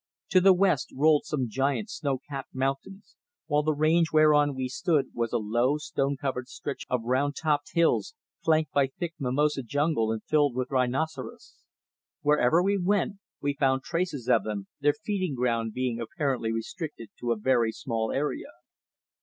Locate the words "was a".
5.13-5.37